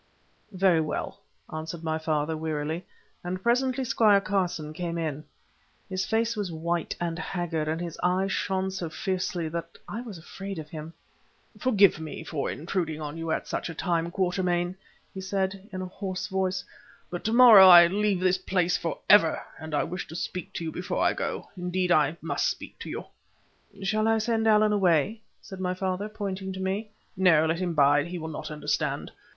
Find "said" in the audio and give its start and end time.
15.21-15.69, 25.43-25.59